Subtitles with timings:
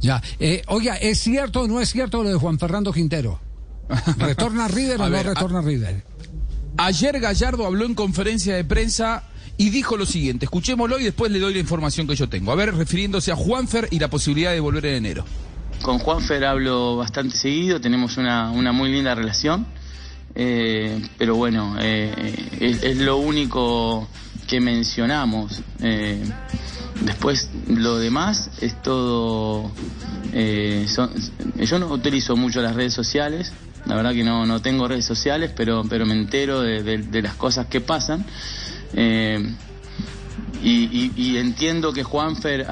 [0.00, 3.40] Ya, eh, oiga, ¿es cierto o no es cierto lo de Juan Fernando Quintero?
[4.18, 6.04] ¿Retorna a River o no retorna a, River?
[6.76, 9.24] Ayer Gallardo habló en conferencia de prensa
[9.56, 12.52] y dijo lo siguiente, escuchémoslo y después le doy la información que yo tengo.
[12.52, 15.24] A ver, refiriéndose a Juanfer y la posibilidad de volver en enero.
[15.82, 19.66] Con Juanfer hablo bastante seguido, tenemos una, muy linda relación,
[20.34, 24.08] eh, pero bueno, eh, es, lo único
[24.46, 25.62] que mencionamos.
[25.80, 26.22] Eh,
[27.00, 29.70] después lo demás es todo...
[30.32, 33.52] yo no utilizo mucho las redes sociales,
[33.86, 37.66] la verdad que no, no tengo redes sociales, pero, pero me entero de las cosas
[37.66, 38.24] que pasan.
[38.94, 39.54] Eh,
[40.62, 42.66] y, entiendo que Juanfer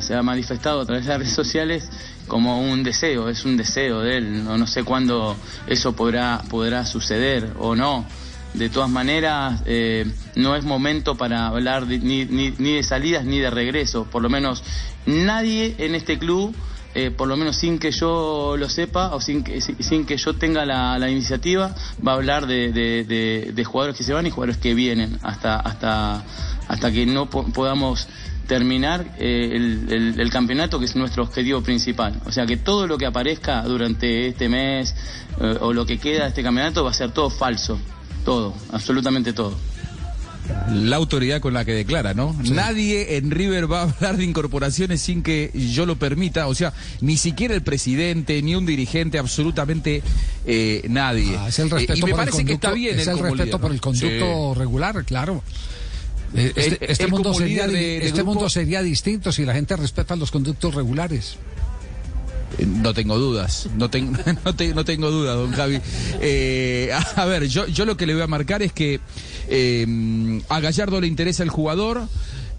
[0.00, 1.88] se ha manifestado a través de las redes sociales
[2.26, 5.36] como un deseo, es un deseo de él, no, no sé cuándo
[5.66, 8.06] eso podrá, podrá suceder o no.
[8.54, 13.50] De todas maneras, eh, no es momento para hablar ni, ni, de salidas ni de
[13.50, 14.62] regreso, por lo menos
[15.04, 16.54] nadie en este club
[16.98, 20.36] eh, por lo menos sin que yo lo sepa o sin que, sin que yo
[20.36, 21.74] tenga la, iniciativa,
[22.06, 26.24] va a hablar de, jugadores que se van y jugadores que vienen hasta, hasta,
[26.68, 28.08] hasta que no podamos
[28.46, 32.20] terminar eh, el, campeonato, que es nuestro objetivo principal.
[32.24, 34.94] O sea que todo lo que aparezca durante este mes
[35.40, 37.78] eh, o lo que queda de este campeonato va a ser todo falso.
[38.26, 39.56] Todo, absolutamente todo
[40.72, 42.36] la autoridad con la que declara, ¿no?
[42.50, 46.72] Nadie en River va a hablar de incorporaciones sin que yo lo permita, o sea,
[47.00, 50.02] ni siquiera el presidente, ni un dirigente, absolutamente
[50.46, 51.36] eh, nadie.
[51.38, 52.98] Ah, es el respeto y me parece que está bien.
[52.98, 55.42] Es el respeto por el conducto regular, claro.
[56.34, 60.74] Eh, este, este mundo, sería, este mundo sería distinto si la gente respeta los conductos
[60.74, 61.38] regulares.
[62.66, 64.18] No tengo dudas, no, tengo
[64.74, 65.80] no, tengo dudas, don Javi.
[66.20, 69.00] Eh, a ver, yo, yo lo que le voy a marcar es que
[69.48, 72.08] eh, a Gallardo le interesa el jugador.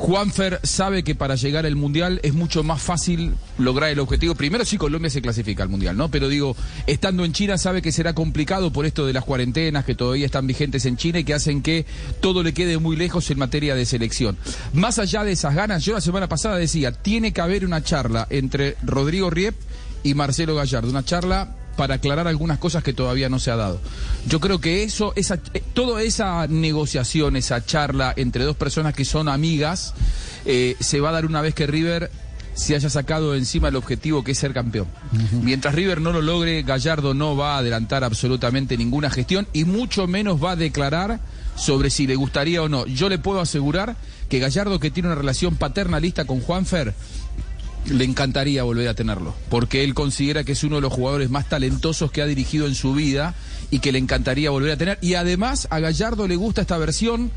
[0.00, 4.34] Juanfer sabe que para llegar al Mundial es mucho más fácil lograr el objetivo.
[4.34, 6.10] Primero si Colombia se clasifica al Mundial, ¿no?
[6.10, 6.56] Pero digo,
[6.86, 10.46] estando en China sabe que será complicado por esto de las cuarentenas que todavía están
[10.46, 11.84] vigentes en China y que hacen que
[12.22, 14.38] todo le quede muy lejos en materia de selección.
[14.72, 18.26] Más allá de esas ganas, yo la semana pasada decía, tiene que haber una charla
[18.30, 19.54] entre Rodrigo Riep
[20.02, 23.80] y Marcelo Gallardo, una charla para aclarar algunas cosas que todavía no se ha dado.
[24.28, 29.06] Yo creo que eso, esa, eh, toda esa negociación, esa charla entre dos personas que
[29.06, 29.94] son amigas,
[30.44, 32.10] eh, se va a dar una vez que River
[32.52, 34.88] se haya sacado encima el objetivo que es ser campeón.
[35.42, 40.06] Mientras River no lo logre, Gallardo no va a adelantar absolutamente ninguna gestión y mucho
[40.06, 41.18] menos va a declarar
[41.56, 42.84] sobre si le gustaría o no.
[42.84, 43.96] Yo le puedo asegurar
[44.28, 46.92] que Gallardo, que tiene una relación paternalista con Juanfer,
[47.86, 51.48] le encantaría volver a tenerlo, porque él considera que es uno de los jugadores más
[51.48, 53.34] talentosos que ha dirigido en su vida
[53.70, 54.98] y que le encantaría volver a tener.
[55.00, 57.30] Y además a Gallardo le gusta esta versión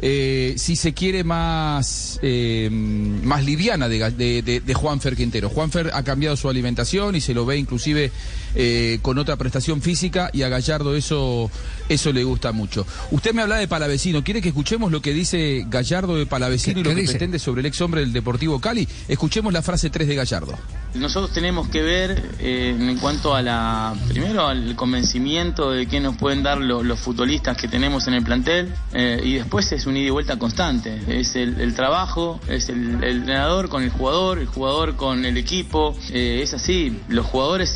[0.00, 5.48] eh, si se quiere, más, eh, más liviana de, de, de, Juanfer Quintero.
[5.48, 8.12] Juanfer ha cambiado su alimentación y se lo ve inclusive
[8.54, 11.50] eh, con otra prestación física y a Gallardo eso,
[11.88, 12.86] eso le gusta mucho.
[13.10, 16.84] Usted me habla de Palavecino, ¿quiere que escuchemos lo que dice Gallardo de Palavecino y
[16.84, 18.86] lo que pretende sobre el ex hombre del Deportivo Cali?
[19.08, 20.58] Escuchemos la frase 3 de Gallardo.
[20.94, 26.42] Nosotros tenemos que ver en cuanto a la, primero al convencimiento de que nos pueden
[26.42, 30.38] dar los futbolistas que tenemos en el plantel y después es un ida y vuelta
[30.38, 31.00] constante.
[31.08, 35.96] Es el, trabajo, es el, entrenador con el jugador, el jugador con el equipo.
[36.10, 37.00] Eh, es así.
[37.08, 37.70] Los jugadores,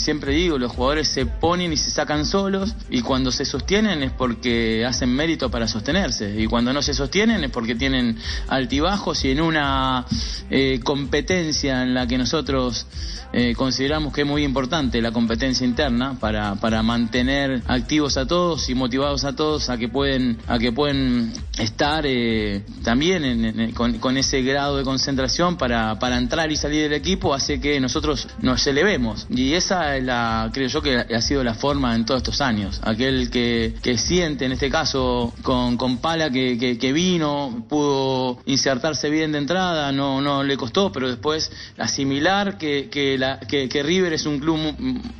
[0.00, 4.12] siempre digo, los jugadores se ponen y se sacan solos y cuando se sostienen es
[4.12, 8.16] porque hacen mérito para sostenerse y cuando no se sostienen es porque tienen
[8.48, 10.06] altibajos y en una
[10.50, 12.86] eh, competencia en la que nosotros
[13.32, 18.68] eh, consideramos que es muy importante la competencia interna para, para mantener activos a todos
[18.68, 24.42] y motivados a todos a que pueden a que pueden estar eh, también con, ese
[24.42, 29.26] grado de concentración para, para entrar y salir del equipo hace que nosotros nos elevemos
[29.30, 32.80] y esa es la creo yo que ha sido la forma en todos estos años
[32.82, 39.10] aquel que, que siente en este caso con, con Pala que, que, vino pudo insertarse
[39.10, 43.18] bien de entrada no no le costó pero después asimilar que, que
[43.48, 44.58] que, River es un club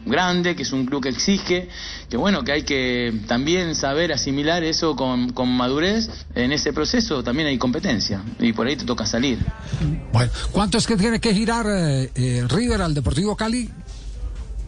[0.07, 1.69] grande, que es un club que exige,
[2.09, 6.20] que bueno, que hay que también saber asimilar eso con, madurez.
[6.35, 9.39] En ese proceso también hay competencia y por ahí te toca salir.
[10.13, 13.71] Bueno, ¿cuánto es que tiene que girar eh, eh, River al Deportivo Cali?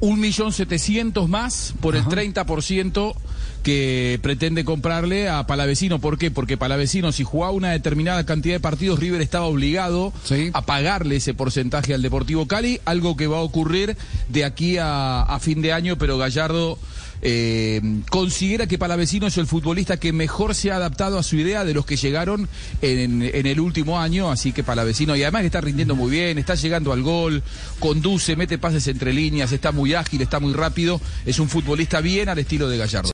[0.03, 3.15] un millón setecientos más por el 30%
[3.63, 6.01] que pretende comprarle a Palavecino.
[6.01, 6.33] ¿Por qué?
[6.33, 10.13] Porque Palavecino, si jugaba una determinada cantidad de partidos, River estaba obligado
[10.55, 13.97] a pagarle ese porcentaje al Deportivo Cali, algo que va a ocurrir
[14.29, 16.79] de aquí a fin de año, pero Gallardo
[17.23, 17.81] eh,
[18.11, 21.73] considera que Palavecino es el futbolista que mejor se ha adaptado a su idea de
[21.73, 22.49] los que llegaron
[22.81, 26.93] en, el último año, así que Palavecino, y además está rindiendo muy bien, está llegando
[26.93, 27.43] al gol,
[27.79, 32.29] conduce, mete pases entre líneas, está muy ágil, está muy rápido, es un futbolista bien
[32.29, 33.09] al estilo de Gallardo.